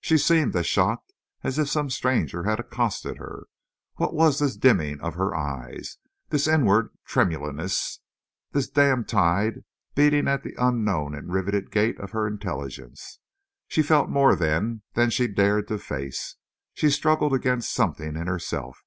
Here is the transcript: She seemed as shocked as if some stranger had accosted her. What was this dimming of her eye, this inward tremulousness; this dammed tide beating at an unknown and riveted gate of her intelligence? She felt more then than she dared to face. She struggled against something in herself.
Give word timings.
She 0.00 0.18
seemed 0.18 0.56
as 0.56 0.66
shocked 0.66 1.12
as 1.44 1.56
if 1.56 1.68
some 1.68 1.88
stranger 1.88 2.42
had 2.42 2.58
accosted 2.58 3.18
her. 3.18 3.44
What 3.94 4.12
was 4.12 4.40
this 4.40 4.56
dimming 4.56 5.00
of 5.00 5.14
her 5.14 5.36
eye, 5.36 5.78
this 6.30 6.48
inward 6.48 6.88
tremulousness; 7.04 8.00
this 8.50 8.68
dammed 8.68 9.06
tide 9.08 9.62
beating 9.94 10.26
at 10.26 10.44
an 10.44 10.54
unknown 10.58 11.14
and 11.14 11.32
riveted 11.32 11.70
gate 11.70 11.96
of 12.00 12.10
her 12.10 12.26
intelligence? 12.26 13.20
She 13.68 13.82
felt 13.84 14.08
more 14.08 14.34
then 14.34 14.82
than 14.94 15.10
she 15.10 15.28
dared 15.28 15.68
to 15.68 15.78
face. 15.78 16.34
She 16.74 16.90
struggled 16.90 17.32
against 17.32 17.70
something 17.72 18.16
in 18.16 18.26
herself. 18.26 18.82